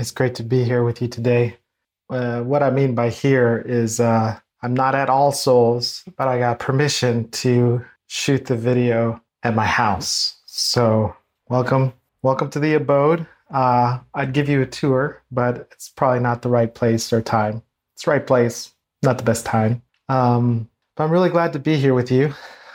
[0.00, 1.58] It's great to be here with you today.
[2.08, 6.38] Uh, what I mean by here is uh, I'm not at All Souls, but I
[6.38, 10.40] got permission to shoot the video at my house.
[10.46, 11.14] So
[11.50, 13.26] welcome, welcome to the abode.
[13.50, 17.62] Uh, I'd give you a tour, but it's probably not the right place or time.
[17.94, 18.72] It's right place,
[19.02, 19.82] not the best time.
[20.08, 22.32] Um, but I'm really glad to be here with you.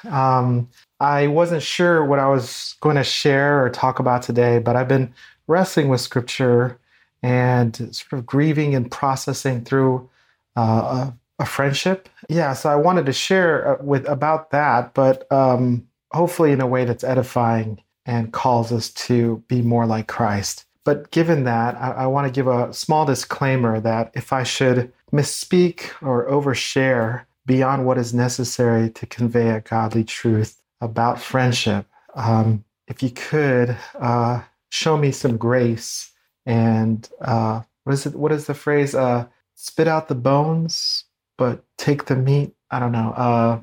[0.07, 0.69] Um,
[0.99, 4.88] I wasn't sure what I was going to share or talk about today, but I've
[4.88, 5.11] been
[5.47, 6.77] wrestling with scripture
[7.23, 10.09] and sort of grieving and processing through
[10.55, 12.09] uh, a, a friendship.
[12.30, 16.67] Yeah, so I wanted to share uh, with about that, but um, hopefully in a
[16.67, 20.66] way that's edifying and calls us to be more like Christ.
[20.83, 24.94] But given that, I, I want to give a small disclaimer that if I should
[25.11, 32.63] misspeak or overshare beyond what is necessary to convey a godly truth about friendship, um,
[32.88, 36.11] if you could uh, show me some grace
[36.45, 38.15] and uh, what is it?
[38.15, 38.95] What is the phrase?
[38.95, 41.05] Uh, spit out the bones,
[41.38, 42.53] but take the meat.
[42.71, 43.11] I don't know.
[43.11, 43.61] Uh,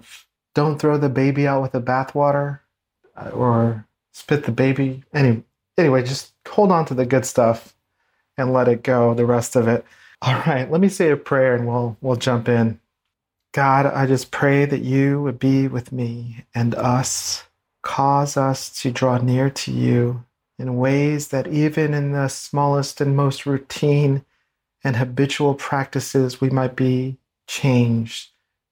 [0.54, 2.60] don't throw the baby out with the bathwater,
[3.16, 5.02] uh, or spit the baby.
[5.12, 5.42] Any,
[5.78, 7.74] anyway, just hold on to the good stuff
[8.36, 9.14] and let it go.
[9.14, 9.84] The rest of it.
[10.22, 10.70] All right.
[10.70, 12.80] Let me say a prayer and we'll we'll jump in.
[13.52, 17.44] God, I just pray that you would be with me and us,
[17.82, 20.24] cause us to draw near to you
[20.62, 24.24] in ways that even in the smallest and most routine
[24.84, 27.18] and habitual practices we might be
[27.48, 28.30] changed,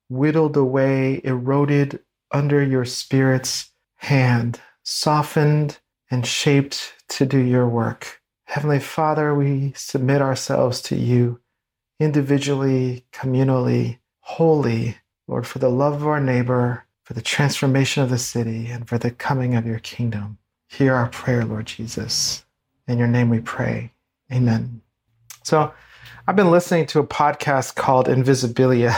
[0.09, 1.99] whittled away, eroded
[2.31, 5.81] under your Spirit's hand, softened
[6.13, 8.23] and shaped to do your work.
[8.45, 11.41] Heavenly Father, we submit ourselves to you
[11.99, 14.97] individually, communally, wholly,
[15.27, 18.97] Lord, for the love of our neighbor, for the transformation of the city, and for
[18.97, 20.39] the coming of your kingdom.
[20.71, 22.45] Hear our prayer, Lord Jesus.
[22.87, 23.93] In your name we pray.
[24.33, 24.81] Amen.
[25.43, 25.75] So,
[26.29, 28.97] I've been listening to a podcast called Invisibilia,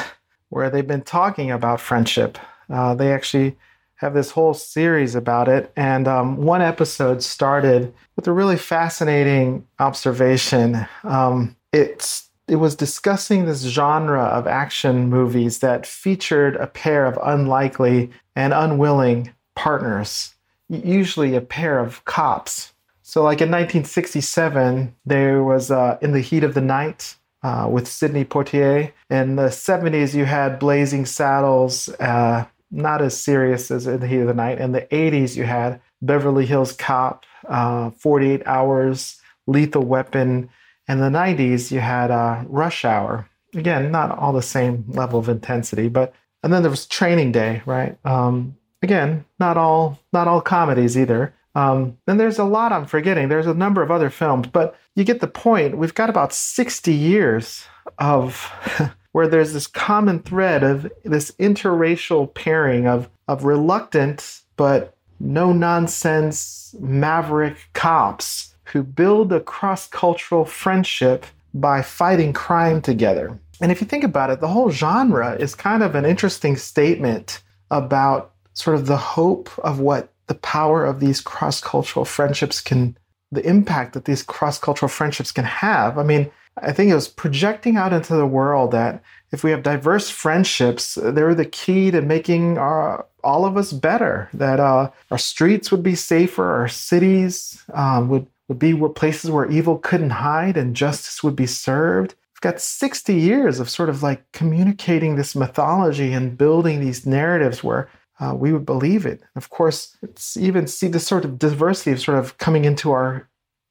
[0.51, 2.37] where they've been talking about friendship.
[2.69, 3.57] Uh, they actually
[3.95, 5.73] have this whole series about it.
[5.75, 10.87] And um, one episode started with a really fascinating observation.
[11.05, 17.19] Um, it's it was discussing this genre of action movies that featured a pair of
[17.25, 20.35] unlikely and unwilling partners
[20.73, 22.73] usually a pair of cops.
[23.03, 27.89] So, like in 1967, there was uh, In the Heat of the Night uh, with
[27.89, 28.93] Sidney Poitier.
[29.11, 34.21] In the 70s, you had Blazing Saddles, uh, not as serious as In the Heat
[34.21, 34.61] of the Night.
[34.61, 40.49] In the 80s, you had Beverly Hills Cop, uh, 48 Hours, Lethal Weapon.
[40.89, 43.29] In the 90s, you had uh, Rush Hour.
[43.55, 47.63] Again, not all the same level of intensity, but and then there was Training Day,
[47.67, 47.97] right?
[48.05, 51.35] Um, again, not all not all comedies either.
[51.55, 53.29] Um, and there's a lot I'm forgetting.
[53.29, 55.77] There's a number of other films, but you get the point.
[55.77, 57.67] We've got about 60 years
[57.99, 58.51] of
[59.13, 66.75] where there's this common thread of this interracial pairing of of reluctant but no nonsense
[66.81, 73.39] maverick cops who build a cross-cultural friendship by fighting crime together.
[73.61, 77.43] And if you think about it, the whole genre is kind of an interesting statement
[77.71, 82.97] about sort of the hope of what the power of these cross cultural friendships can,
[83.31, 85.99] the impact that these cross cultural friendships can have.
[85.99, 89.63] I mean, I think it was projecting out into the world that if we have
[89.63, 94.29] diverse friendships, they're the key to making our, all of us better.
[94.35, 99.51] That uh, our streets would be safer, our cities um, would, would be places where
[99.51, 102.15] evil couldn't hide and justice would be served.
[102.35, 107.65] We've got 60 years of sort of like communicating this mythology and building these narratives
[107.65, 107.89] where
[108.21, 109.23] uh, we would believe it.
[109.37, 113.29] Of course, it's even see this sort of diversity of sort of coming into our,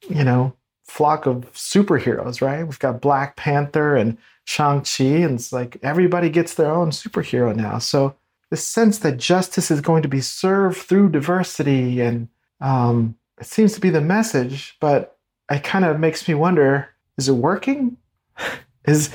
[0.10, 0.54] you know,
[0.86, 2.64] flock of superheroes, right?
[2.64, 7.78] We've got Black Panther and Shang-Chi, and it's like everybody gets their own superhero now.
[7.78, 8.16] So
[8.50, 12.28] the sense that justice is going to be served through diversity, and
[12.60, 15.18] um, it seems to be the message, but
[15.50, 17.98] it kind of makes me wonder: is it working?
[18.86, 19.12] is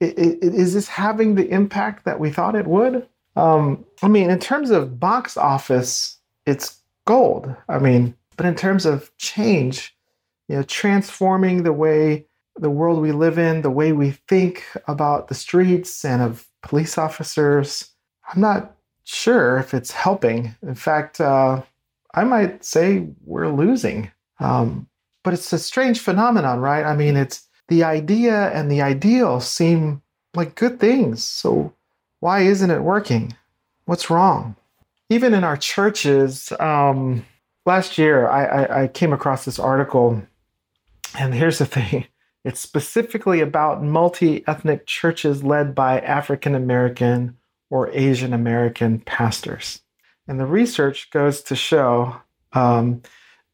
[0.00, 3.06] is this having the impact that we thought it would?
[3.38, 7.54] Um, I mean, in terms of box office, it's gold.
[7.68, 9.96] I mean, but in terms of change,
[10.48, 12.26] you know, transforming the way
[12.56, 16.98] the world we live in, the way we think about the streets and of police
[16.98, 17.90] officers,
[18.28, 18.74] I'm not
[19.04, 20.56] sure if it's helping.
[20.62, 21.62] In fact, uh,
[22.14, 24.10] I might say we're losing.
[24.40, 24.88] Um,
[25.22, 26.84] but it's a strange phenomenon, right?
[26.84, 30.02] I mean, it's the idea and the ideal seem
[30.34, 31.22] like good things.
[31.22, 31.72] So
[32.20, 33.36] why isn't it working?
[33.84, 34.56] What's wrong?
[35.10, 37.24] Even in our churches, um,
[37.64, 40.22] last year I, I, I came across this article,
[41.18, 42.06] and here's the thing
[42.44, 47.36] it's specifically about multi ethnic churches led by African American
[47.70, 49.82] or Asian American pastors.
[50.26, 52.16] And the research goes to show
[52.52, 53.02] um,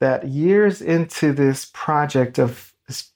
[0.01, 2.75] that years into this project of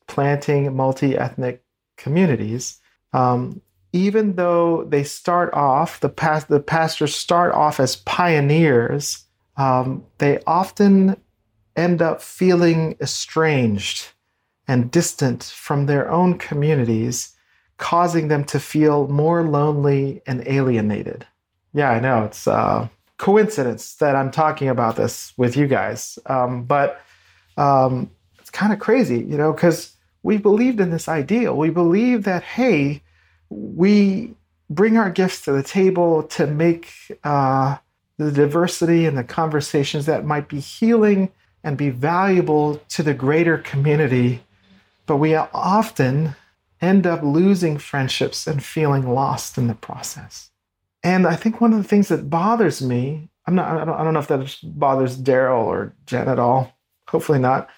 [0.09, 1.63] planting multi ethnic
[1.97, 2.81] communities,
[3.13, 3.61] um,
[3.93, 9.25] even though they start off, the, past, the pastors start off as pioneers,
[9.57, 11.17] um, they often
[11.77, 14.09] end up feeling estranged
[14.67, 17.35] and distant from their own communities,
[17.79, 21.27] causing them to feel more lonely and alienated.
[21.73, 26.65] Yeah, I know it's uh, coincidence that I'm talking about this with you guys, um,
[26.65, 27.01] but
[27.57, 31.57] um, it's kind of crazy, you know, because we believed in this ideal.
[31.57, 33.03] We believe that hey,
[33.51, 34.35] we
[34.71, 36.93] bring our gifts to the table to make
[37.25, 37.77] uh,
[38.19, 41.31] the diversity and the conversations that might be healing
[41.65, 44.43] and be valuable to the greater community
[45.09, 46.37] but we often
[46.81, 50.51] end up losing friendships and feeling lost in the process.
[51.03, 54.05] And I think one of the things that bothers me, I'm not, I don't, I
[54.05, 56.77] don't know if that bothers Daryl or Jen at all.
[57.09, 57.71] Hopefully not.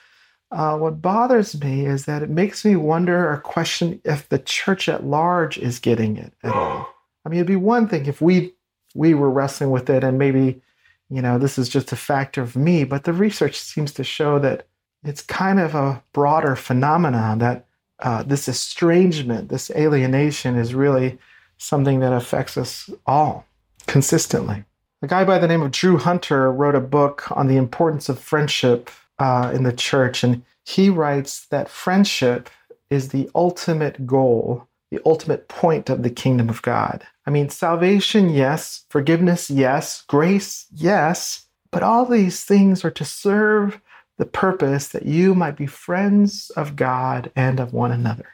[0.50, 4.88] Uh, what bothers me is that it makes me wonder or question if the church
[4.88, 6.88] at large is getting it at all.
[7.24, 8.54] I mean, it'd be one thing if we
[8.94, 10.60] we were wrestling with it and maybe,
[11.08, 14.40] you know, this is just a factor of me, but the research seems to show
[14.40, 14.66] that
[15.04, 17.66] it's kind of a broader phenomenon that
[18.00, 21.18] uh, this estrangement, this alienation is really
[21.58, 23.46] something that affects us all
[23.86, 24.64] consistently.
[25.02, 28.18] A guy by the name of Drew Hunter wrote a book on the importance of
[28.18, 32.50] friendship uh, in the church, and he writes that friendship
[32.88, 37.06] is the ultimate goal, the ultimate point of the kingdom of God.
[37.26, 43.80] I mean, salvation, yes, forgiveness, yes, grace, yes, but all these things are to serve
[44.18, 48.28] the purpose that you might be friends of God and of one another.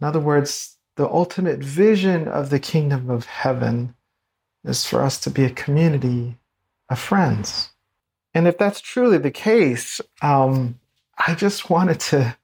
[0.00, 3.94] In other words, the ultimate vision of the kingdom of heaven
[4.64, 6.36] is for us to be a community
[6.90, 7.70] of friends.
[8.34, 10.78] And if that's truly the case, um,
[11.26, 12.36] I just wanted to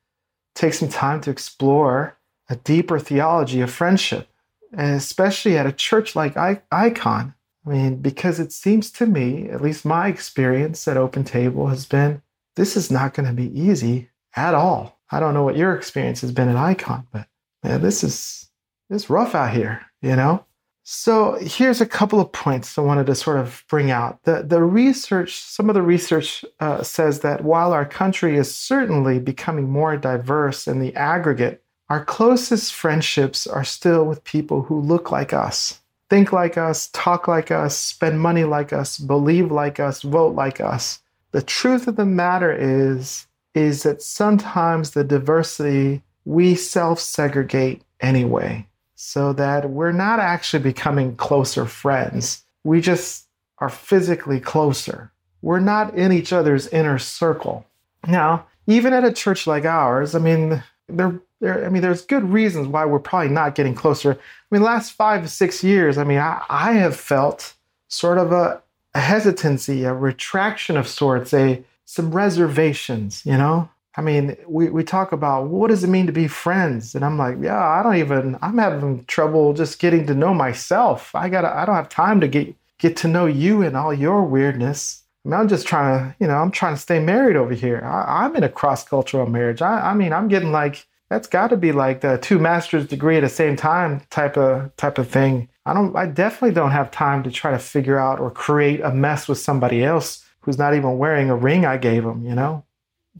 [0.54, 2.18] take some time to explore
[2.48, 4.28] a deeper theology of friendship,
[4.72, 7.34] and especially at a church like I- Icon.
[7.66, 11.84] I mean, because it seems to me, at least my experience at Open Table has
[11.84, 12.22] been
[12.54, 14.98] this is not going to be easy at all.
[15.10, 17.28] I don't know what your experience has been at Icon, but
[17.62, 18.48] man, this is
[18.88, 20.44] it's rough out here, you know?
[20.88, 24.22] So here's a couple of points I wanted to sort of bring out.
[24.22, 29.18] The, the research, some of the research uh, says that while our country is certainly
[29.18, 35.10] becoming more diverse in the aggregate, our closest friendships are still with people who look
[35.10, 40.02] like us, think like us, talk like us, spend money like us, believe like us,
[40.02, 41.00] vote like us.
[41.32, 48.64] The truth of the matter is is that sometimes the diversity we self-segregate anyway
[48.96, 52.44] so that we're not actually becoming closer friends.
[52.64, 53.26] We just
[53.58, 55.12] are physically closer.
[55.42, 57.64] We're not in each other's inner circle.
[58.08, 62.24] Now, even at a church like ours, I mean, there, there, I mean, there's good
[62.24, 64.12] reasons why we're probably not getting closer.
[64.12, 64.18] I
[64.50, 67.54] mean, last five six years, I mean, I, I have felt
[67.88, 68.60] sort of a
[68.96, 73.68] a hesitancy, a retraction of sorts, a some reservations, you know?
[73.96, 76.94] I mean, we, we talk about what does it mean to be friends?
[76.94, 81.14] And I'm like, yeah, I don't even I'm having trouble just getting to know myself.
[81.14, 84.22] I gotta I don't have time to get get to know you and all your
[84.22, 85.02] weirdness.
[85.24, 87.82] I mean, I'm just trying to, you know, I'm trying to stay married over here.
[87.84, 89.60] I, am in a cross-cultural marriage.
[89.60, 93.16] I, I mean, I'm getting like that's got to be like the two master's degree
[93.16, 95.48] at the same time type of type of thing.
[95.64, 98.92] I don't I definitely don't have time to try to figure out or create a
[98.92, 102.64] mess with somebody else who's not even wearing a ring I gave them, you know?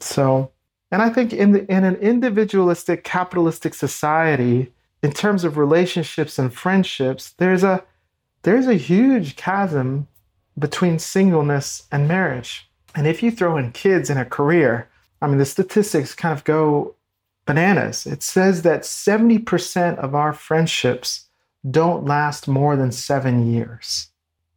[0.00, 0.52] So,
[0.90, 6.52] and I think in the, in an individualistic capitalistic society in terms of relationships and
[6.52, 7.85] friendships, there's a
[8.43, 10.07] there's a huge chasm
[10.59, 12.71] between singleness and marriage.
[12.95, 14.88] And if you throw in kids in a career,
[15.21, 16.95] I mean the statistics kind of go
[17.47, 18.07] bananas.
[18.07, 21.26] It says that 70% of our friendships
[21.69, 24.09] don't last more than seven years.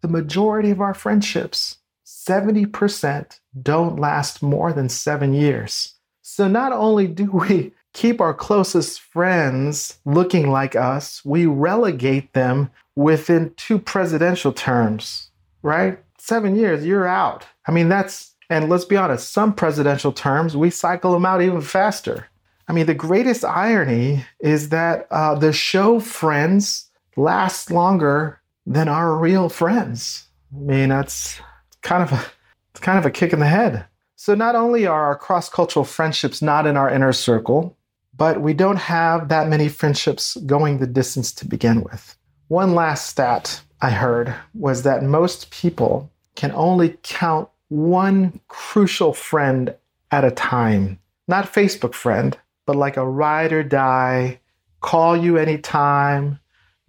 [0.02, 5.96] The majority of our friendships, 70%, don't last more than seven years.
[6.40, 12.72] So not only do we keep our closest friends looking like us, we relegate them
[12.96, 15.32] within two presidential terms,
[15.64, 16.00] right?
[16.18, 17.46] Seven years, you're out.
[17.68, 21.60] I mean, that's, and let's be honest, some presidential terms, we cycle them out even
[21.60, 22.28] faster.
[22.70, 29.14] I mean, the greatest irony is that uh, the show friends last longer than our
[29.18, 30.24] real friends.
[30.56, 31.42] I mean, that's
[31.82, 32.26] kind of a,
[32.72, 33.89] it's kind of a kick in the head.
[34.22, 37.78] So not only are our cross-cultural friendships not in our inner circle,
[38.18, 42.18] but we don't have that many friendships going the distance to begin with.
[42.50, 49.74] One last stat I heard was that most people can only count one crucial friend
[50.12, 51.00] at a time.
[51.30, 54.42] Not Facebook friend, but like a ride or die,
[54.82, 56.40] call you anytime,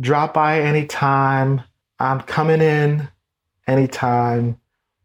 [0.00, 1.62] drop by anytime,
[2.00, 3.08] I'm coming in
[3.68, 4.60] anytime,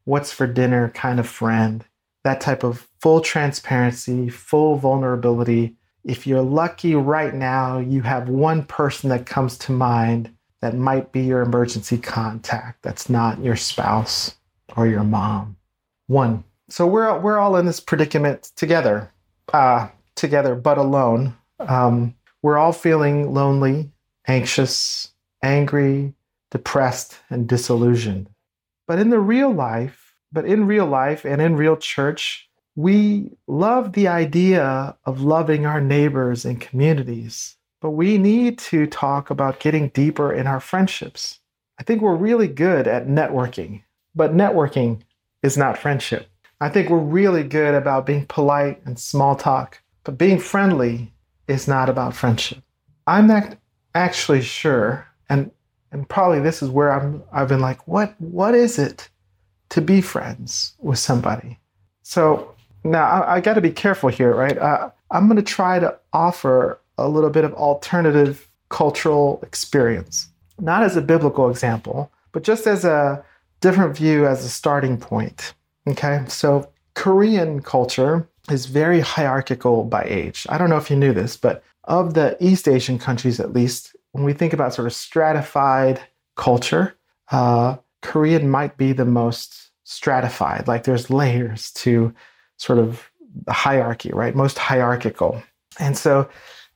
[0.06, 1.86] what's for dinner kind of friend.
[2.26, 8.64] That type of full transparency, full vulnerability if you're lucky right now, you have one
[8.64, 14.36] person that comes to mind that might be your emergency contact that's not your spouse
[14.78, 15.58] or your mom.
[16.08, 16.44] One.
[16.70, 19.12] So we're, we're all in this predicament together,
[19.52, 21.36] uh, together, but alone.
[21.60, 23.92] Um, we're all feeling lonely,
[24.28, 26.14] anxious, angry,
[26.52, 28.30] depressed, and disillusioned.
[28.88, 30.05] But in the real life,
[30.36, 35.80] but in real life and in real church, we love the idea of loving our
[35.80, 41.40] neighbors and communities, but we need to talk about getting deeper in our friendships.
[41.80, 45.04] I think we're really good at networking, but networking
[45.42, 46.28] is not friendship.
[46.60, 51.14] I think we're really good about being polite and small talk, but being friendly
[51.48, 52.62] is not about friendship.
[53.08, 53.58] I'm not
[53.94, 55.50] actually sure, and
[55.94, 59.10] and probably this is where I'm I've been like, what what is it
[59.76, 61.60] to be friends with somebody?
[62.02, 62.56] So
[62.86, 64.58] now, I, I got to be careful here, right?
[64.58, 70.30] Uh, I'm going to try to offer a little bit of alternative cultural experience,
[70.62, 73.22] not as a biblical example, but just as a
[73.60, 75.54] different view as a starting point.
[75.90, 80.48] Okay, so Korean culture is very hierarchical by age.
[80.48, 83.94] I don't know if you knew this, but of the East Asian countries, at least,
[84.14, 86.00] when we think about sort of stratified
[86.38, 86.96] culture,
[87.30, 90.68] uh, Korean might be the most stratified.
[90.68, 92.14] Like there's layers to
[92.58, 93.10] sort of
[93.46, 94.36] the hierarchy, right?
[94.36, 95.42] Most hierarchical.
[95.80, 96.30] And so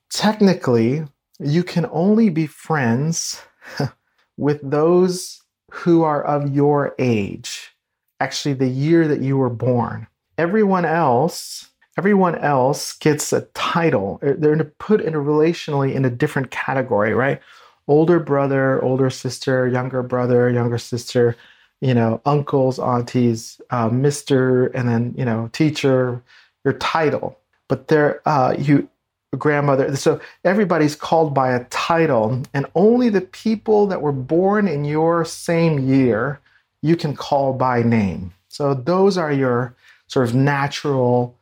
[0.09, 1.05] technically,
[1.39, 3.41] you can only be friends
[4.37, 7.75] with those who are of your age,
[8.19, 10.07] actually, the year that you were born.
[10.39, 14.19] Everyone else, everyone else gets a title.
[14.23, 17.39] They're put in a relationally in a different category, right?
[17.89, 21.35] Older brother, older sister, younger brother, younger sister,
[21.81, 26.21] you know, uncles, aunties, uh, Mister, and then you know, teacher,
[26.63, 27.37] your title.
[27.67, 28.87] But there, uh, you
[29.37, 29.95] grandmother.
[29.95, 35.25] So everybody's called by a title, and only the people that were born in your
[35.25, 36.39] same year
[36.81, 38.33] you can call by name.
[38.47, 39.75] So those are your
[40.07, 41.35] sort of natural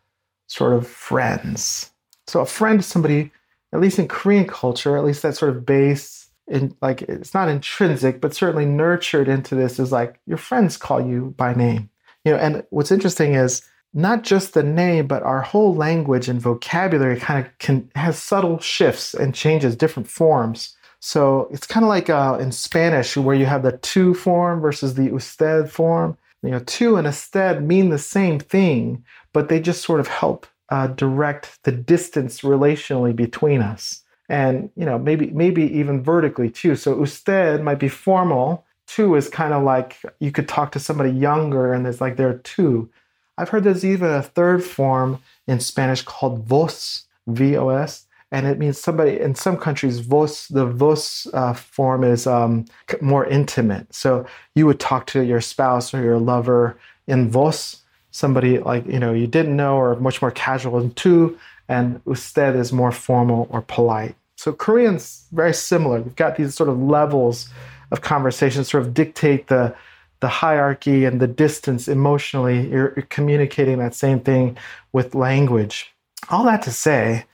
[0.48, 1.92] sort of friends.
[2.27, 3.32] So a friend is somebody,
[3.74, 7.50] at least in Korean culture, at least that sort of base in like it's not
[7.50, 11.89] intrinsic but certainly nurtured into this is like your friends call you by name.
[12.25, 13.62] You know and what's interesting is
[13.94, 18.60] not just the name but our whole language and vocabulary kind of can has subtle
[18.60, 20.75] shifts and changes different forms.
[21.00, 24.96] So it's kind of like uh, in spanish where you have the tú form versus
[24.96, 26.18] the usted form.
[26.44, 30.48] You know tú and usted mean the same thing but they just sort of help
[30.70, 36.76] uh, direct the distance relationally between us and you know maybe maybe even vertically too.
[36.76, 38.66] So usted might be formal.
[38.88, 42.30] Tú is kind of like you could talk to somebody younger, and there's like there
[42.30, 42.90] are two.
[43.38, 48.80] I've heard there's even a third form in Spanish called vos, V-O-S, and it means
[48.80, 50.00] somebody in some countries.
[50.00, 52.66] Vos, the vos uh, form is um,
[53.00, 53.94] more intimate.
[53.94, 59.00] So you would talk to your spouse or your lover in vos, somebody like you
[59.00, 60.80] know you didn't know or much more casual.
[60.80, 61.38] And tú
[61.70, 64.16] and usted is more formal or polite.
[64.36, 66.02] So Korean's very similar.
[66.02, 67.50] We've got these sort of levels
[67.92, 69.76] of conversation sort of dictate the
[70.20, 72.68] the hierarchy and the distance emotionally.
[72.70, 74.58] You're, you're communicating that same thing
[74.92, 75.94] with language.
[76.32, 77.26] All that to say,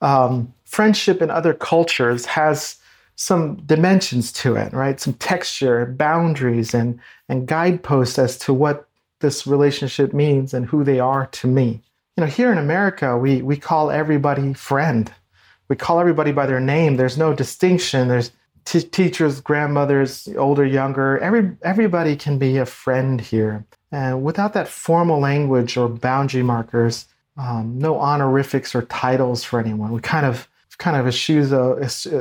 [0.00, 2.76] um, friendship in other cultures has
[3.14, 4.98] some dimensions to it, right?
[4.98, 6.98] Some texture, boundaries, and
[7.28, 8.88] and guideposts as to what
[9.20, 11.80] this relationship means and who they are to me
[12.16, 15.12] you know, here in America, we we call everybody friend.
[15.68, 16.96] We call everybody by their name.
[16.96, 18.08] There's no distinction.
[18.08, 18.30] There's
[18.64, 21.18] t- teachers, grandmothers, older, younger.
[21.18, 23.64] Every everybody can be a friend here.
[23.90, 27.06] And without that formal language or boundary markers,
[27.36, 29.92] um, no honorifics or titles for anyone.
[29.92, 31.52] We kind of kind of eschews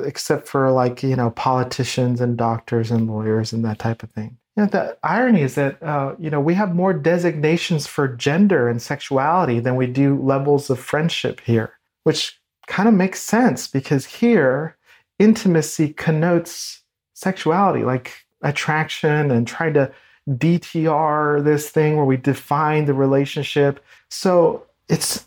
[0.05, 4.38] except for like you know politicians and doctors and lawyers and that type of thing.
[4.55, 8.69] You know, the irony is that uh, you know we have more designations for gender
[8.69, 14.05] and sexuality than we do levels of friendship here, which kind of makes sense because
[14.05, 14.77] here
[15.19, 16.81] intimacy connotes
[17.13, 19.91] sexuality, like attraction and trying to
[20.29, 23.83] DTR this thing where we define the relationship.
[24.10, 25.25] So it's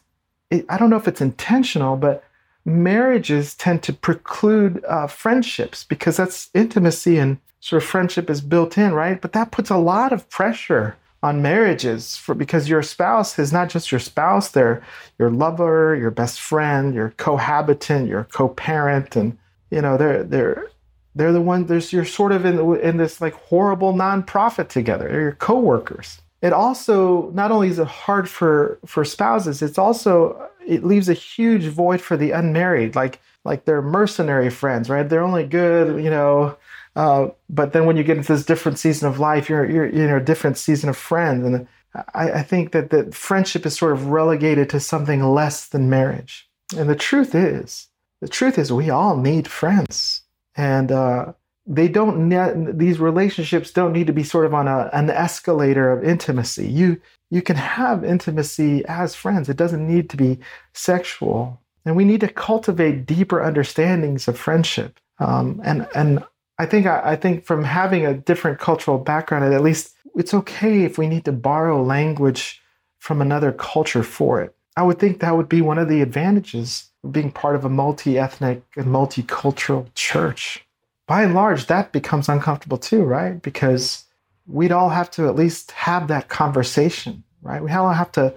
[0.50, 2.24] it, I don't know if it's intentional, but
[2.64, 8.78] marriages tend to preclude uh, friendships because that's intimacy and sort of friendship is built
[8.78, 9.20] in, right?
[9.20, 13.70] But that puts a lot of pressure on marriages for because your spouse is not
[13.70, 14.84] just your spouse; they're
[15.18, 19.36] your lover, your best friend, your cohabitant, your co-parent, and
[19.70, 20.68] you know they're they're
[21.16, 21.66] they're the one.
[21.66, 25.08] There's you're sort of in in this like horrible nonprofit together.
[25.08, 26.20] They're your coworkers.
[26.42, 31.14] It also not only is it hard for for spouses, it's also it leaves a
[31.14, 32.94] huge void for the unmarried.
[32.94, 35.08] Like like they're mercenary friends, right?
[35.08, 36.56] They're only good, you know.
[36.96, 40.02] Uh, but then when you get into this different season of life, you're you're you
[40.02, 41.68] in a different season of friends, and
[42.14, 46.48] I, I think that that friendship is sort of relegated to something less than marriage.
[46.76, 47.88] And the truth is,
[48.20, 50.22] the truth is, we all need friends.
[50.56, 51.34] And uh,
[51.66, 55.90] they don't ne- these relationships don't need to be sort of on a, an escalator
[55.90, 56.68] of intimacy.
[56.68, 57.00] You
[57.30, 59.48] you can have intimacy as friends.
[59.48, 60.38] It doesn't need to be
[60.72, 61.60] sexual.
[61.84, 64.98] And we need to cultivate deeper understandings of friendship.
[65.18, 66.24] Um, and and
[66.58, 70.82] I think I, I think from having a different cultural background at least it's okay
[70.84, 72.62] if we need to borrow language
[72.98, 76.90] from another culture for it I would think that would be one of the advantages
[77.02, 80.66] of being part of a multi ethnic and multicultural church.
[81.06, 83.40] By and large, that becomes uncomfortable too, right?
[83.40, 84.04] Because
[84.46, 87.62] we'd all have to at least have that conversation, right?
[87.62, 88.34] We all have to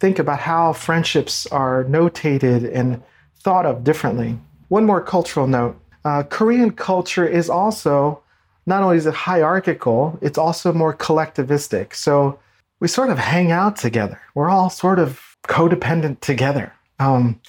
[0.00, 3.02] think about how friendships are notated and
[3.34, 4.38] thought of differently.
[4.68, 8.22] One more cultural note uh, Korean culture is also
[8.66, 11.94] not only is it hierarchical, it's also more collectivistic.
[11.94, 12.38] So
[12.80, 14.20] we sort of hang out together.
[14.34, 16.72] We're all sort of codependent together.
[16.98, 17.40] Um,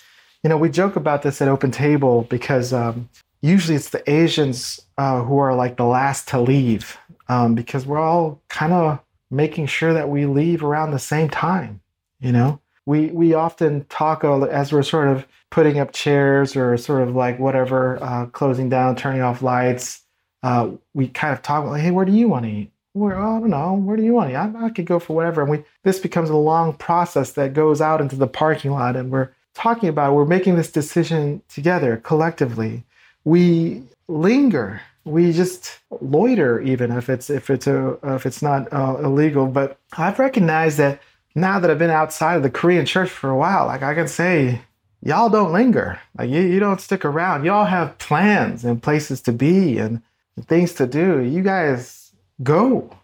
[0.43, 3.10] you know, we joke about this at Open Table because um,
[3.41, 6.97] usually it's the Asians uh, who are like the last to leave
[7.30, 8.99] um, because we're all kind of
[9.30, 11.80] making sure that we leave around the same time.
[12.19, 17.08] You know, we we often talk as we're sort of putting up chairs or sort
[17.08, 20.02] of like whatever, uh, closing down, turning off lights.
[20.41, 22.72] Uh, we kind of talk like, hey, where do you want to eat?
[22.93, 23.74] Where I don't know.
[23.74, 24.38] Where do you want to eat?
[24.38, 25.41] I, I could go for whatever.
[25.41, 29.12] And we this becomes a long process that goes out into the parking lot, and
[29.12, 32.84] we're talking about, we're making this decision together collectively.
[33.24, 34.82] We linger.
[35.06, 39.48] We just loiter, even if it's if it's a if it's not uh, illegal.
[39.48, 41.02] But I've recognized that
[41.36, 44.08] now that I've been outside of the Korean church for a while, like I can
[44.08, 44.62] say,
[45.02, 46.00] y'all don't linger.
[46.17, 47.46] Like you, you don't stick around.
[47.46, 50.02] Y'all have plans and places to be and
[50.46, 51.22] things to do.
[51.22, 52.96] You guys go.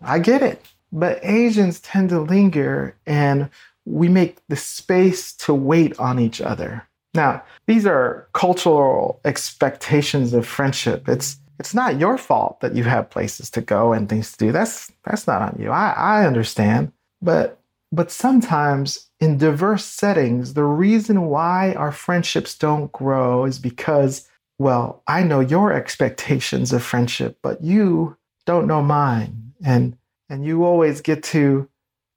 [0.00, 0.64] I get it.
[0.92, 3.50] But Asians tend to linger and
[3.84, 6.86] we make the space to wait on each other.
[7.14, 11.08] Now, these are cultural expectations of friendship.
[11.08, 14.52] It's it's not your fault that you have places to go and things to do.
[14.52, 15.70] That's that's not on you.
[15.70, 16.92] I, I understand.
[17.20, 17.57] But
[17.90, 25.02] but sometimes in diverse settings, the reason why our friendships don't grow is because, well,
[25.06, 29.52] I know your expectations of friendship, but you don't know mine.
[29.64, 29.96] And
[30.30, 31.68] and you always get to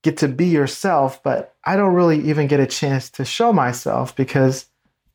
[0.03, 4.15] get to be yourself, but I don't really even get a chance to show myself
[4.15, 4.67] because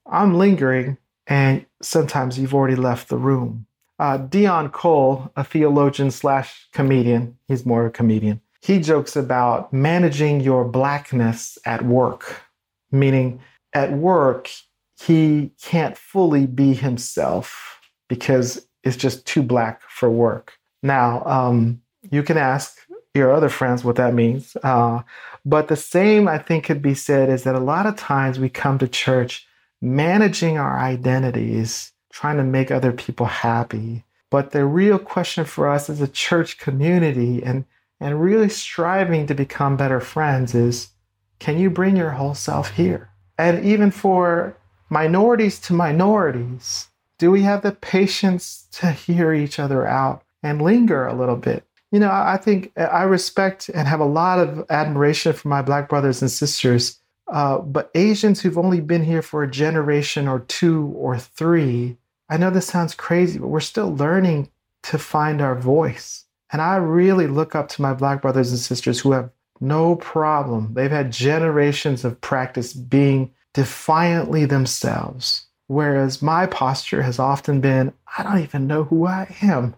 [0.07, 3.66] I'm lingering and sometimes you've already left the room.
[3.99, 9.72] Uh, Deon Cole, a theologian slash comedian, he's more of a comedian, he jokes about
[9.72, 12.42] managing your blackness at work,
[12.90, 13.40] meaning
[13.72, 14.50] at work,
[14.98, 20.55] he can't fully be himself because it's just too black for work.
[20.83, 22.76] Now, um, you can ask
[23.14, 24.57] your other friends what that means.
[24.64, 25.02] Uh,
[25.44, 28.48] but the same, I think, could be said is that a lot of times we
[28.48, 29.46] come to church
[29.81, 34.02] managing our identities, trying to make other people happy.
[34.29, 37.64] But the real question for us as a church community and,
[38.00, 40.90] and really striving to become better friends is
[41.38, 43.11] can you bring your whole self here?
[43.38, 44.56] And even for
[44.88, 51.06] minorities to minorities, do we have the patience to hear each other out and linger
[51.06, 51.66] a little bit?
[51.96, 55.88] you know, I think I respect and have a lot of admiration for my Black
[55.88, 56.98] brothers and sisters.
[57.26, 61.96] Uh, but Asians who've only been here for a generation or two or three,
[62.28, 64.50] I know this sounds crazy, but we're still learning
[64.82, 66.25] to find our voice.
[66.52, 69.30] And I really look up to my Black brothers and sisters who have
[69.61, 70.74] no problem.
[70.74, 75.46] They've had generations of practice being defiantly themselves.
[75.66, 79.74] Whereas my posture has often been, I don't even know who I am.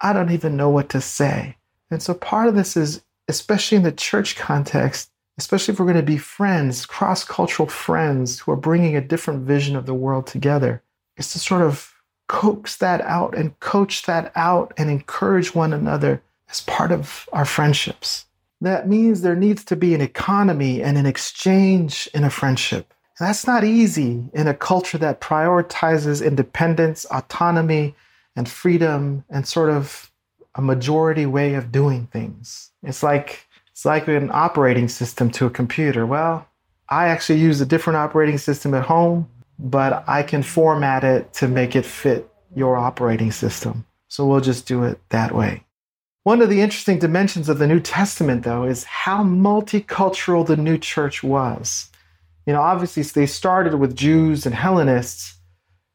[0.00, 1.56] I don't even know what to say.
[1.90, 5.96] And so part of this is, especially in the church context, especially if we're going
[5.96, 10.26] to be friends, cross cultural friends who are bringing a different vision of the world
[10.26, 10.82] together,
[11.16, 11.94] is to sort of
[12.28, 17.44] coax that out and coach that out and encourage one another as part of our
[17.44, 18.26] friendships.
[18.60, 22.92] That means there needs to be an economy and an exchange in a friendship.
[23.18, 27.94] And that's not easy in a culture that prioritizes independence, autonomy,
[28.34, 30.10] and freedom and sort of
[30.54, 32.70] a majority way of doing things.
[32.82, 36.06] It's like it's like an operating system to a computer.
[36.06, 36.46] Well,
[36.88, 41.48] I actually use a different operating system at home, but I can format it to
[41.48, 43.84] make it fit your operating system.
[44.08, 45.64] So we'll just do it that way.
[46.24, 50.76] One of the interesting dimensions of the New Testament, though, is how multicultural the new
[50.76, 51.90] church was.
[52.46, 55.36] You know, obviously, they started with Jews and Hellenists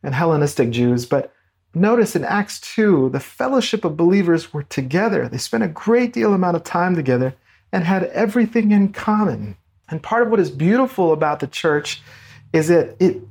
[0.04, 1.34] and Hellenistic Jews, but
[1.74, 5.28] notice in Acts 2, the fellowship of believers were together.
[5.28, 7.34] They spent a great deal amount of time together
[7.72, 9.58] and had everything in common.
[9.90, 12.02] And part of what is beautiful about the church
[12.54, 13.22] is that it,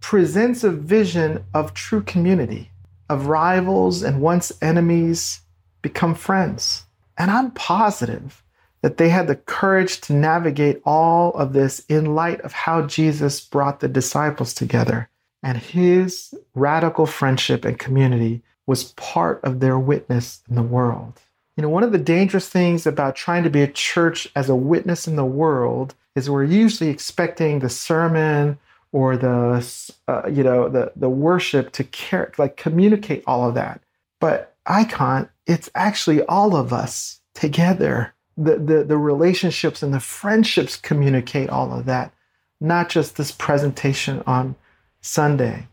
[0.00, 2.70] presents a vision of true community,
[3.08, 5.40] of rivals and once enemies
[5.82, 6.84] become friends.
[7.16, 8.42] And I'm positive
[8.82, 13.40] that they had the courage to navigate all of this in light of how Jesus
[13.40, 15.08] brought the disciples together.
[15.42, 21.20] And his radical friendship and community was part of their witness in the world.
[21.56, 24.54] You know, one of the dangerous things about trying to be a church as a
[24.54, 28.58] witness in the world is we're usually expecting the sermon
[28.92, 29.64] or the
[30.08, 33.80] uh, you know the the worship to care like communicate all of that.
[34.20, 38.14] But icon, it's actually all of us together.
[38.36, 42.12] The, the the relationships and the friendships communicate all of that,
[42.60, 44.56] not just this presentation on
[45.00, 45.68] Sunday.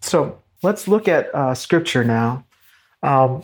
[0.00, 2.44] So let's look at uh, scripture now.
[3.02, 3.42] Um,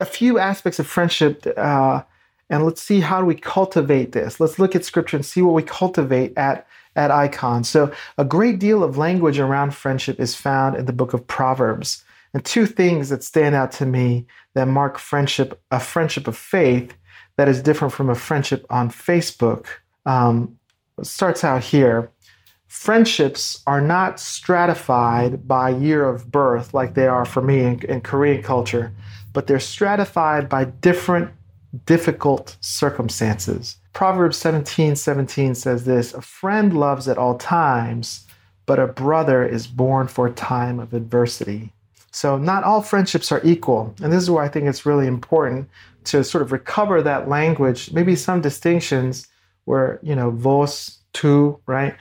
[0.00, 2.02] a few aspects of friendship uh,
[2.50, 5.54] and let's see how do we cultivate this let's look at scripture and see what
[5.54, 7.64] we cultivate at at icon.
[7.64, 12.04] So a great deal of language around friendship is found in the book of proverbs.
[12.34, 16.94] And two things that stand out to me that mark friendship a friendship of faith
[17.36, 19.66] that is different from a friendship on facebook
[20.04, 20.58] um,
[21.02, 22.10] starts out here.
[22.68, 28.00] Friendships are not stratified by year of birth like they are for me in, in
[28.00, 28.92] korean culture
[29.32, 31.30] but they're stratified by different
[31.86, 33.76] difficult circumstances.
[33.92, 38.26] Proverbs 17 17 says this A friend loves at all times,
[38.66, 41.72] but a brother is born for a time of adversity.
[42.10, 43.94] So, not all friendships are equal.
[44.02, 45.68] And this is why I think it's really important
[46.04, 49.28] to sort of recover that language, maybe some distinctions
[49.64, 51.94] where, you know, vos, tu, right?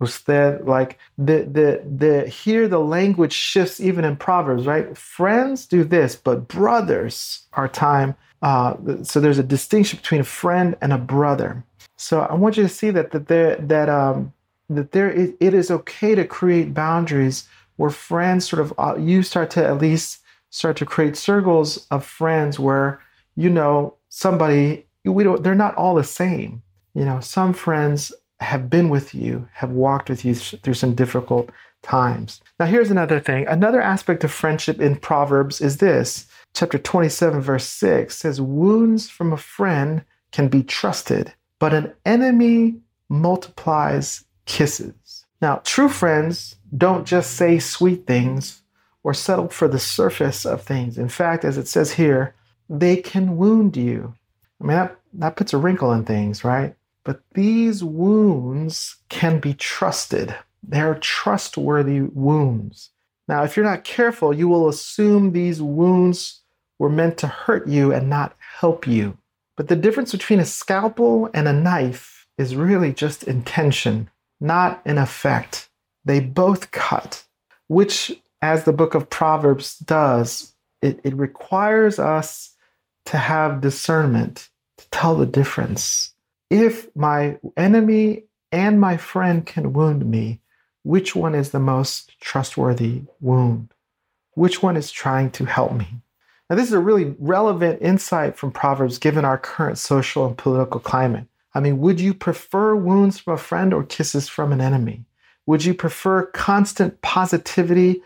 [0.00, 4.96] Usted, like the the the here the language shifts even in Proverbs, right?
[4.96, 8.14] Friends do this, but brothers are time.
[8.42, 11.64] Uh, so there's a distinction between a friend and a brother.
[11.96, 14.32] So I want you to see that that there that um
[14.68, 19.22] that there is, it is okay to create boundaries where friends sort of uh, you
[19.22, 20.20] start to at least
[20.50, 23.00] start to create circles of friends where
[23.36, 26.62] you know somebody we don't they're not all the same.
[26.94, 31.50] You know, some friends have been with you, have walked with you through some difficult
[31.82, 32.40] times.
[32.58, 33.46] Now, here's another thing.
[33.46, 36.26] Another aspect of friendship in Proverbs is this.
[36.56, 42.76] Chapter 27, verse 6 says, Wounds from a friend can be trusted, but an enemy
[43.10, 45.26] multiplies kisses.
[45.42, 48.62] Now, true friends don't just say sweet things
[49.04, 50.96] or settle for the surface of things.
[50.96, 52.34] In fact, as it says here,
[52.70, 54.14] they can wound you.
[54.58, 56.74] I mean, that, that puts a wrinkle in things, right?
[57.04, 60.34] But these wounds can be trusted.
[60.62, 62.92] They're trustworthy wounds.
[63.28, 66.40] Now, if you're not careful, you will assume these wounds
[66.78, 69.16] were meant to hurt you and not help you.
[69.56, 74.10] But the difference between a scalpel and a knife is really just intention,
[74.40, 75.68] not an effect.
[76.04, 77.24] They both cut,
[77.68, 82.54] which, as the book of Proverbs does, it, it requires us
[83.06, 86.12] to have discernment to tell the difference
[86.50, 90.40] if my enemy and my friend can wound me,
[90.82, 93.72] which one is the most trustworthy wound?
[94.34, 95.88] Which one is trying to help me?
[96.48, 100.78] Now, this is a really relevant insight from Proverbs given our current social and political
[100.78, 101.26] climate.
[101.54, 105.04] I mean, would you prefer wounds from a friend or kisses from an enemy?
[105.46, 108.02] Would you prefer constant positivity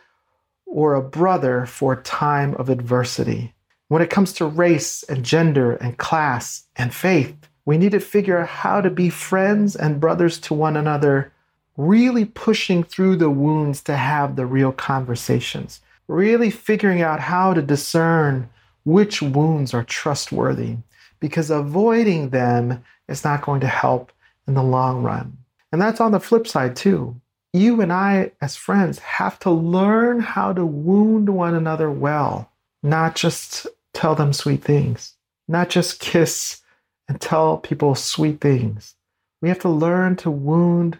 [0.64, 3.52] or a brother for a time of adversity?
[3.88, 7.36] When it comes to race and gender and class and faith,
[7.70, 11.32] We need to figure out how to be friends and brothers to one another,
[11.76, 17.62] really pushing through the wounds to have the real conversations, really figuring out how to
[17.62, 18.48] discern
[18.84, 20.76] which wounds are trustworthy,
[21.20, 24.10] because avoiding them is not going to help
[24.46, 25.36] in the long run.
[25.72, 27.20] And that's on the flip side, too.
[27.52, 32.50] You and I, as friends, have to learn how to wound one another well,
[32.82, 35.14] not just tell them sweet things,
[35.46, 36.60] not just kiss
[37.08, 38.94] and tell people sweet things.
[39.42, 40.98] We have to learn to wound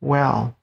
[0.00, 0.56] well,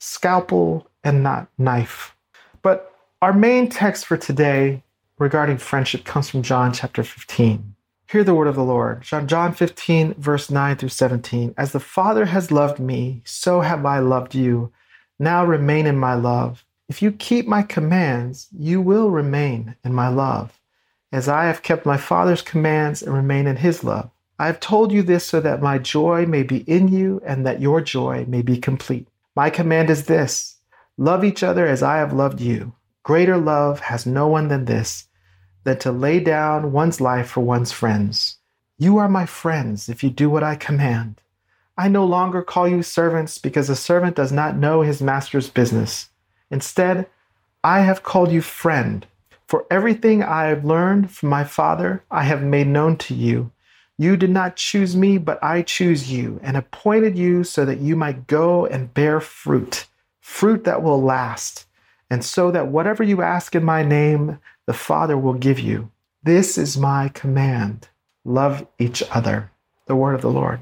[0.00, 2.14] scalpel and not knife.
[2.62, 4.80] But our main text for today
[5.18, 7.74] regarding friendship comes from John chapter 15.
[8.08, 9.02] Hear the word of the Lord.
[9.02, 11.52] John 15, verse 9 through 17.
[11.58, 14.72] As the Father has loved me, so have I loved you.
[15.18, 16.64] Now remain in my love.
[16.88, 20.58] If you keep my commands, you will remain in my love,
[21.10, 24.10] as I have kept my Father's commands and remain in his love.
[24.38, 27.60] I have told you this so that my joy may be in you and that
[27.60, 29.08] your joy may be complete.
[29.34, 30.54] My command is this
[30.96, 32.72] love each other as I have loved you.
[33.08, 35.06] Greater love has no one than this
[35.64, 38.36] than to lay down one's life for one's friends.
[38.76, 41.22] You are my friends if you do what I command.
[41.78, 46.10] I no longer call you servants because a servant does not know his master's business.
[46.50, 47.06] Instead,
[47.64, 49.06] I have called you friend,
[49.46, 53.50] for everything I have learned from my Father I have made known to you.
[53.96, 57.96] You did not choose me, but I choose you and appointed you so that you
[57.96, 59.86] might go and bear fruit,
[60.20, 61.64] fruit that will last,
[62.10, 65.90] and so that whatever you ask in my name, the Father will give you.
[66.22, 67.88] This is my command
[68.24, 69.50] love each other.
[69.86, 70.60] The word of the Lord.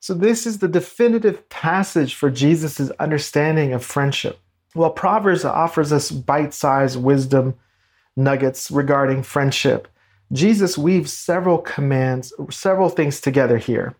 [0.00, 4.38] So, this is the definitive passage for Jesus' understanding of friendship.
[4.74, 7.54] Well, Proverbs offers us bite sized wisdom
[8.16, 9.88] nuggets regarding friendship.
[10.32, 13.96] Jesus weaves several commands, several things together here.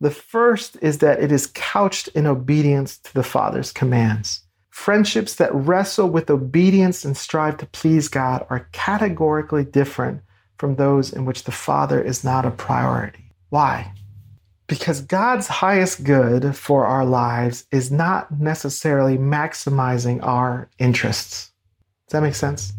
[0.00, 4.42] The first is that it is couched in obedience to the Father's commands.
[4.70, 10.22] Friendships that wrestle with obedience and strive to please God are categorically different
[10.58, 13.32] from those in which the Father is not a priority.
[13.48, 13.92] Why?
[14.68, 21.50] Because God's highest good for our lives is not necessarily maximizing our interests.
[22.06, 22.72] Does that make sense?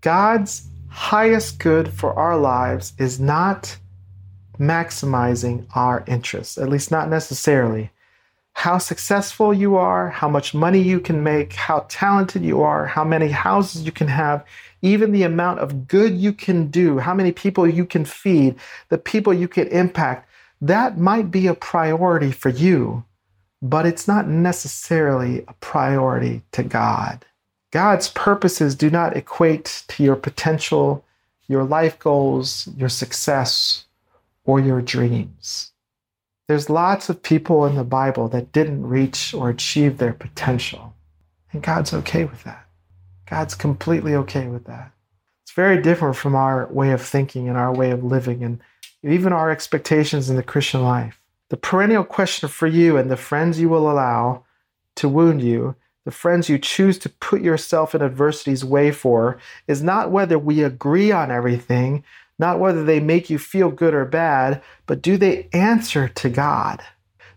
[0.00, 3.76] God's highest good for our lives is not
[4.58, 7.90] maximizing our interests, at least not necessarily
[8.54, 13.02] how successful you are, how much money you can make, how talented you are, how
[13.02, 14.44] many houses you can have,
[14.82, 18.54] even the amount of good you can do, how many people you can feed,
[18.88, 20.28] the people you can impact,
[20.60, 23.04] that might be a priority for you,
[23.60, 27.24] but it's not necessarily a priority to God.
[27.72, 31.04] God's purposes do not equate to your potential,
[31.48, 33.86] your life goals, your success,
[34.44, 35.71] or your dreams.
[36.52, 40.94] There's lots of people in the Bible that didn't reach or achieve their potential.
[41.50, 42.66] And God's okay with that.
[43.24, 44.92] God's completely okay with that.
[45.42, 48.60] It's very different from our way of thinking and our way of living and
[49.02, 51.18] even our expectations in the Christian life.
[51.48, 54.44] The perennial question for you and the friends you will allow
[54.96, 59.82] to wound you, the friends you choose to put yourself in adversity's way for, is
[59.82, 62.04] not whether we agree on everything,
[62.38, 66.82] not whether they make you feel good or bad, but do they answer to God?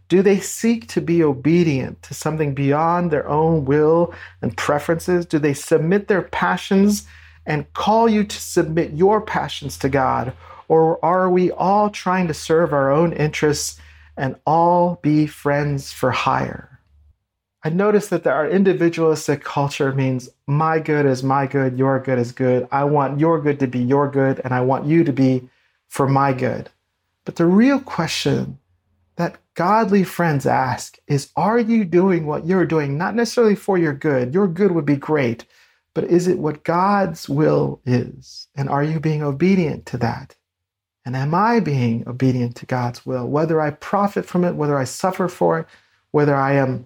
[0.08, 5.26] Do they seek to be obedient to something beyond their own will and preferences?
[5.26, 7.08] Do they submit their passions
[7.46, 10.34] and call you to submit your passions to God?
[10.68, 13.80] Or are we all trying to serve our own interests
[14.18, 16.75] and all be friends for hire?
[17.66, 22.32] I noticed that our individualistic culture means my good is my good, your good is
[22.32, 22.68] good.
[22.72, 25.50] I want your good to be your good, and I want you to be
[25.88, 26.70] for my good.
[27.26, 28.60] But the real question
[29.16, 33.94] that godly friends ask is Are you doing what you're doing, not necessarily for your
[33.94, 34.32] good?
[34.32, 35.46] Your good would be great,
[35.96, 38.48] but is it what God's will is?
[38.54, 40.36] And are you being obedient to that?
[41.04, 43.28] And am I being obedient to God's will?
[43.28, 45.68] Whether I profit from it, whether I suffer for it,
[46.12, 46.86] whether I am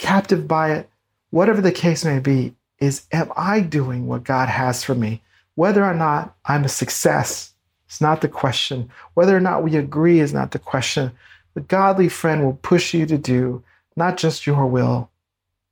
[0.00, 0.90] captive by it,
[1.30, 5.22] whatever the case may be, is am I doing what God has for me?
[5.54, 7.52] Whether or not I'm a success
[7.88, 8.90] is not the question.
[9.14, 11.12] Whether or not we agree is not the question.
[11.54, 13.62] The godly friend will push you to do
[13.96, 15.10] not just your will,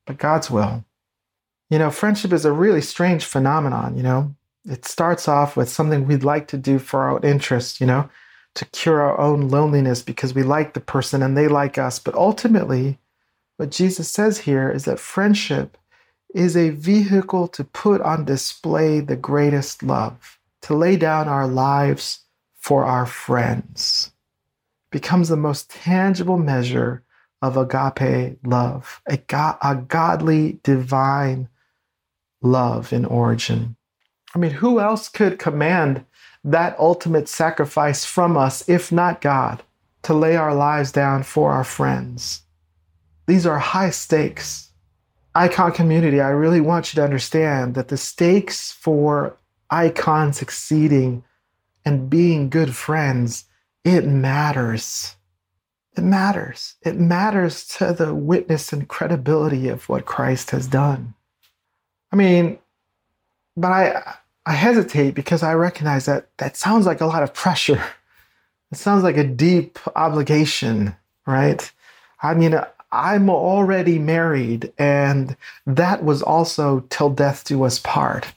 [0.06, 0.84] but God's will.
[1.70, 4.34] You know, friendship is a really strange phenomenon, you know.
[4.66, 8.10] It starts off with something we'd like to do for our own interest, you know,
[8.54, 11.98] to cure our own loneliness because we like the person and they like us.
[11.98, 12.98] But ultimately,
[13.58, 15.76] what Jesus says here is that friendship
[16.34, 22.20] is a vehicle to put on display the greatest love, to lay down our lives
[22.56, 24.12] for our friends.
[24.90, 27.02] becomes the most tangible measure
[27.42, 31.48] of agape love, a, go- a godly, divine
[32.42, 33.76] love in origin.
[34.34, 36.04] I mean, who else could command
[36.44, 39.62] that ultimate sacrifice from us if not God
[40.02, 42.42] to lay our lives down for our friends?
[43.28, 44.70] These are high stakes.
[45.34, 49.36] Icon community, I really want you to understand that the stakes for
[49.70, 51.22] icon succeeding
[51.84, 53.44] and being good friends,
[53.84, 55.14] it matters.
[55.94, 56.76] It matters.
[56.82, 61.12] It matters to the witness and credibility of what Christ has done.
[62.10, 62.58] I mean,
[63.58, 64.14] but I
[64.46, 67.82] I hesitate because I recognize that that sounds like a lot of pressure.
[68.70, 70.94] It sounds like a deep obligation,
[71.26, 71.72] right?
[72.22, 72.60] I mean,
[72.90, 78.32] I'm already married, and that was also till death do us part.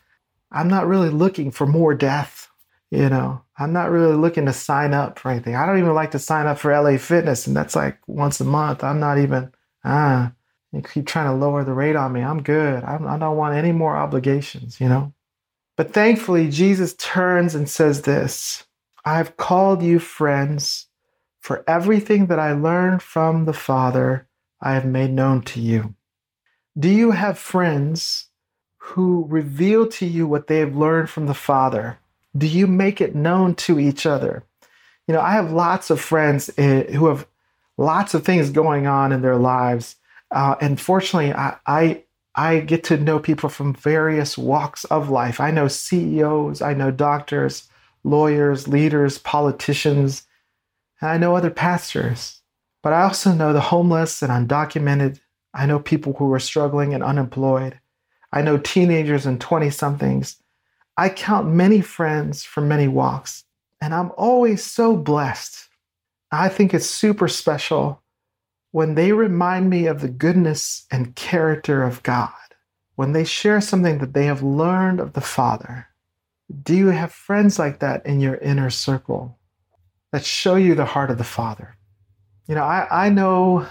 [0.52, 2.50] I'm not really looking for more death,
[2.90, 3.42] you know.
[3.58, 5.56] I'm not really looking to sign up for anything.
[5.56, 8.46] I don't even like to sign up for LA Fitness, and that's like once a
[8.46, 8.84] month.
[8.84, 9.54] I'm not even,
[9.86, 10.34] ah,
[10.74, 12.22] you keep trying to lower the rate on me.
[12.22, 12.84] I'm good.
[12.84, 15.14] I'm, I don't want any more obligations, you know.
[15.78, 18.66] But thankfully, Jesus turns and says this
[19.06, 20.88] I've called you friends,
[21.40, 24.28] for everything that I learned from the Father,
[24.62, 25.95] I have made known to you.
[26.78, 28.28] Do you have friends
[28.78, 32.00] who reveal to you what they have learned from the Father?
[32.38, 34.43] Do you make it known to each other?
[35.08, 37.28] You know, I have lots of friends eh, who have
[37.78, 39.95] lots of things going on in their lives.
[40.30, 42.04] Uh, and fortunately, I, I,
[42.36, 45.39] I get to know people from various walks of life.
[45.41, 47.67] I know CEOs, I know doctors,
[48.04, 50.24] lawyers, leaders, politicians,
[51.02, 52.40] and I know other pastors.
[52.84, 55.20] But I also know the homeless and undocumented.
[55.54, 57.80] I know people who are struggling and unemployed.
[58.32, 60.38] I know teenagers and 20 somethings.
[60.98, 63.44] I count many friends from many walks,
[63.82, 65.67] and I'm always so blessed.
[66.32, 68.02] I think it's super special
[68.72, 72.32] when they remind me of the goodness and character of God,
[72.96, 75.88] when they share something that they have learned of the Father.
[76.63, 79.38] Do you have friends like that in your inner circle
[80.12, 81.78] that show you the heart of the Father?
[82.52, 83.66] You know, I, I know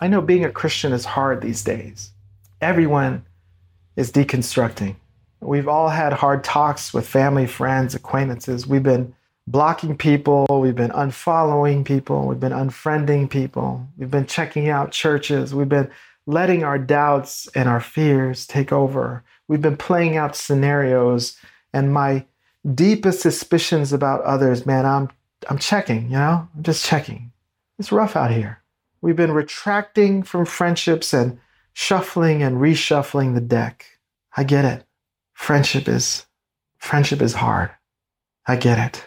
[0.00, 2.12] I know being a Christian is hard these days.
[2.60, 3.26] Everyone
[3.96, 4.94] is deconstructing.
[5.40, 8.64] We've all had hard talks with family, friends, acquaintances.
[8.64, 9.12] We've been
[9.48, 15.52] blocking people, we've been unfollowing people, we've been unfriending people, we've been checking out churches,
[15.52, 15.90] we've been
[16.26, 19.24] letting our doubts and our fears take over.
[19.48, 21.36] We've been playing out scenarios
[21.72, 22.24] and my
[22.72, 25.10] deepest suspicions about others, man, I'm
[25.48, 26.48] I'm checking, you know?
[26.54, 27.25] I'm just checking.
[27.78, 28.62] It's rough out here.
[29.00, 31.38] We've been retracting from friendships and
[31.74, 33.86] shuffling and reshuffling the deck.
[34.36, 34.84] I get it.
[35.34, 36.26] Friendship is
[36.78, 37.70] friendship is hard.
[38.46, 39.06] I get it.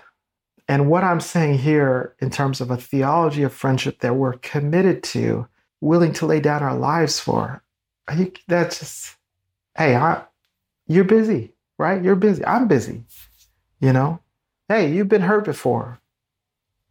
[0.67, 5.01] And what I'm saying here in terms of a theology of friendship that we're committed
[5.03, 5.47] to,
[5.81, 7.63] willing to lay down our lives for,
[8.15, 9.15] you, that's just,
[9.75, 10.23] hey, I,
[10.87, 12.03] you're busy, right?
[12.03, 12.45] You're busy.
[12.45, 13.03] I'm busy.
[13.79, 14.19] You know,
[14.67, 15.99] hey, you've been hurt before.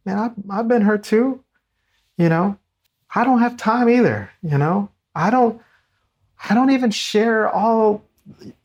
[0.05, 1.43] Man, I've, I've been hurt too.
[2.19, 2.59] You know,
[3.15, 4.29] I don't have time either.
[4.43, 5.59] You know, I don't,
[6.49, 8.03] I don't even share all,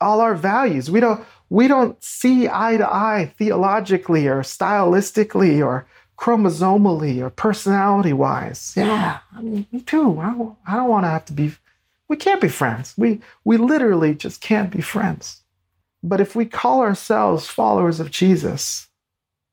[0.01, 0.91] all our values.
[0.91, 5.87] We don't, we don't see eye to eye theologically or stylistically or
[6.19, 8.75] chromosomally or personality wise.
[8.77, 10.19] Yeah, I mean, me too.
[10.19, 11.53] I don't, I don't want to have to be,
[12.09, 12.93] we can't be friends.
[12.97, 15.43] We, we literally just can't be friends.
[16.03, 18.89] But if we call ourselves followers of Jesus,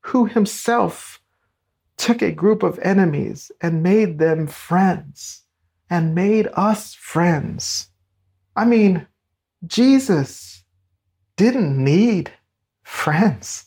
[0.06, 1.21] who himself
[2.02, 5.42] took a group of enemies and made them friends
[5.88, 7.90] and made us friends.
[8.56, 9.06] I mean,
[9.64, 10.64] Jesus
[11.36, 12.32] didn't need
[12.82, 13.66] friends.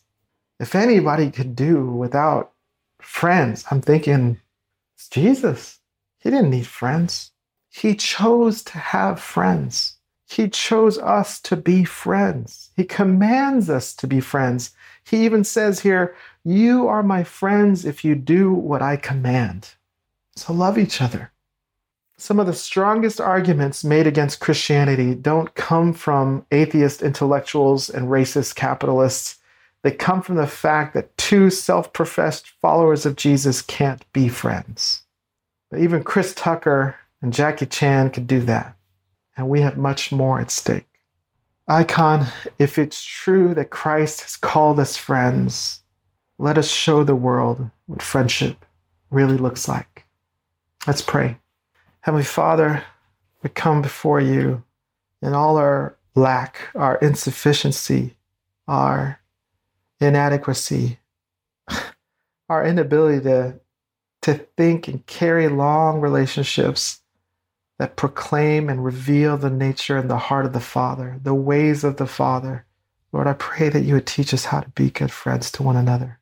[0.60, 2.52] If anybody could do without
[3.00, 4.42] friends, I'm thinking
[4.96, 5.80] it's Jesus.
[6.20, 7.32] He didn't need friends.
[7.70, 9.96] He chose to have friends.
[10.28, 12.72] He chose us to be friends.
[12.76, 14.72] He commands us to be friends.
[15.06, 16.16] He even says here,
[16.48, 19.72] You are my friends if you do what I command.
[20.36, 21.32] So love each other.
[22.18, 28.54] Some of the strongest arguments made against Christianity don't come from atheist intellectuals and racist
[28.54, 29.40] capitalists.
[29.82, 35.02] They come from the fact that two self professed followers of Jesus can't be friends.
[35.72, 38.76] But even Chris Tucker and Jackie Chan could do that.
[39.36, 40.86] And we have much more at stake.
[41.68, 42.28] Icon,
[42.60, 45.82] if it's true that Christ has called us friends,
[46.38, 48.66] let us show the world what friendship
[49.10, 50.06] really looks like.
[50.86, 51.38] Let's pray.
[52.02, 52.84] Heavenly Father,
[53.42, 54.64] we come before you
[55.22, 58.16] in all our lack, our insufficiency,
[58.68, 59.20] our
[60.00, 61.00] inadequacy,
[62.50, 63.60] our inability to,
[64.24, 67.02] to think and carry long relationships
[67.80, 71.98] that proclaim and reveal the nature and the heart of the Father, the ways of
[71.98, 72.66] the Father.
[73.12, 75.76] Lord, I pray that you would teach us how to be good friends to one
[75.76, 76.20] another.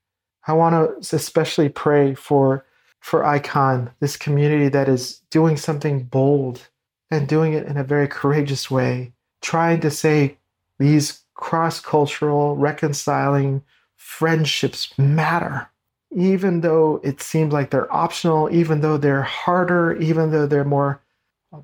[0.47, 2.65] I want to especially pray for
[2.99, 6.69] for Icon, this community that is doing something bold
[7.11, 10.37] and doing it in a very courageous way, trying to say
[10.79, 13.61] these cross-cultural reconciling
[13.97, 15.69] friendships matter.
[16.15, 21.01] Even though it seems like they're optional, even though they're harder, even though they're more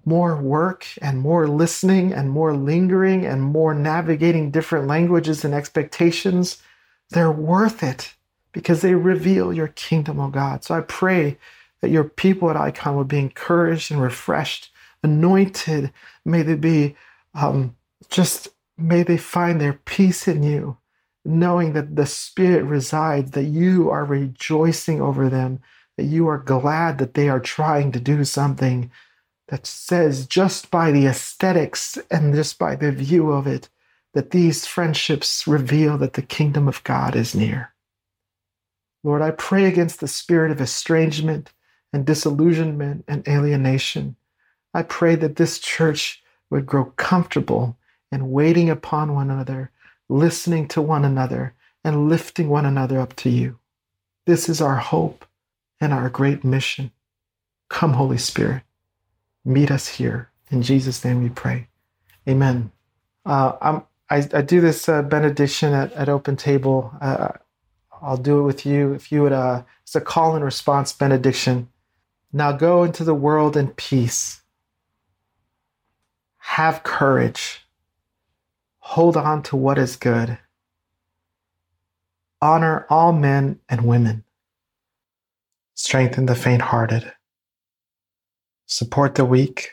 [0.05, 6.61] more work and more listening and more lingering and more navigating different languages and expectations,
[7.09, 8.13] they're worth it
[8.51, 10.63] because they reveal your kingdom, oh God.
[10.63, 11.37] So I pray
[11.81, 14.71] that your people at Icon will be encouraged and refreshed,
[15.03, 15.91] anointed.
[16.25, 16.95] May they be
[17.33, 17.75] um,
[18.09, 20.77] just, may they find their peace in you,
[21.23, 25.61] knowing that the Spirit resides, that you are rejoicing over them,
[25.97, 28.91] that you are glad that they are trying to do something
[29.49, 33.69] that says just by the aesthetics and just by the view of it,
[34.13, 37.73] that these friendships reveal that the kingdom of God is near.
[39.03, 41.51] Lord, I pray against the spirit of estrangement
[41.93, 44.15] and disillusionment and alienation.
[44.73, 47.77] I pray that this church would grow comfortable
[48.11, 49.71] in waiting upon one another,
[50.09, 53.57] listening to one another, and lifting one another up to you.
[54.25, 55.25] This is our hope
[55.79, 56.91] and our great mission.
[57.69, 58.63] Come, Holy Spirit,
[59.45, 60.29] meet us here.
[60.51, 61.67] In Jesus' name we pray.
[62.27, 62.71] Amen.
[63.25, 66.91] Uh, I, I do this uh, benediction at, at Open Table.
[66.99, 67.29] Uh,
[68.01, 68.93] I'll do it with you.
[68.93, 71.69] If you would, uh, it's a call and response benediction.
[72.31, 74.41] Now go into the world in peace.
[76.37, 77.65] Have courage.
[78.79, 80.37] Hold on to what is good.
[82.41, 84.23] Honor all men and women.
[85.75, 87.11] Strengthen the faint hearted.
[88.65, 89.71] Support the weak.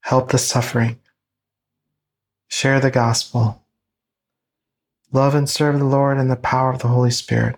[0.00, 0.98] Help the suffering.
[2.48, 3.62] Share the gospel
[5.12, 7.56] Love and serve the Lord in the power of the Holy Spirit.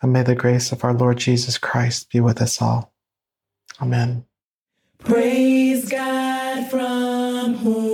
[0.00, 2.92] And may the grace of our Lord Jesus Christ be with us all.
[3.80, 4.24] Amen.
[4.98, 7.93] Praise God from whom